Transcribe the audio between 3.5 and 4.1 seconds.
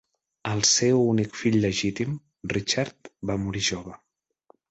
jove.